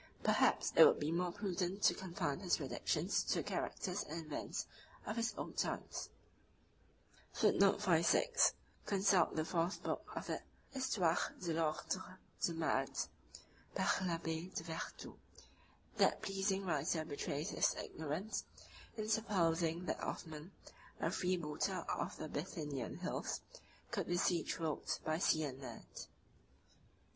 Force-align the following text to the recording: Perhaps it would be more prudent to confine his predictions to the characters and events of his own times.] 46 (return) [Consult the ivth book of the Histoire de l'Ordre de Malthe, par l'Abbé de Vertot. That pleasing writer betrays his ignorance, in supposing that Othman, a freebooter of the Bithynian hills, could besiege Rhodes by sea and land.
Perhaps 0.23 0.73
it 0.75 0.83
would 0.83 0.99
be 0.99 1.11
more 1.11 1.31
prudent 1.31 1.83
to 1.83 1.93
confine 1.93 2.39
his 2.39 2.57
predictions 2.57 3.21
to 3.25 3.35
the 3.35 3.43
characters 3.43 4.01
and 4.03 4.25
events 4.25 4.65
of 5.05 5.15
his 5.15 5.31
own 5.37 5.53
times.] 5.53 6.09
46 7.33 7.85
(return) 7.85 8.31
[Consult 8.87 9.35
the 9.35 9.43
ivth 9.43 9.83
book 9.83 10.11
of 10.15 10.25
the 10.25 10.41
Histoire 10.71 11.35
de 11.39 11.53
l'Ordre 11.53 12.17
de 12.41 12.51
Malthe, 12.51 13.09
par 13.75 13.93
l'Abbé 14.01 14.51
de 14.55 14.63
Vertot. 14.63 15.19
That 15.97 16.23
pleasing 16.23 16.65
writer 16.65 17.05
betrays 17.05 17.51
his 17.51 17.75
ignorance, 17.75 18.43
in 18.97 19.07
supposing 19.07 19.85
that 19.85 20.01
Othman, 20.01 20.51
a 20.99 21.11
freebooter 21.11 21.85
of 21.87 22.17
the 22.17 22.27
Bithynian 22.27 22.95
hills, 23.01 23.41
could 23.91 24.07
besiege 24.07 24.57
Rhodes 24.57 24.97
by 24.97 25.19
sea 25.19 25.43
and 25.43 25.61
land. 25.61 26.07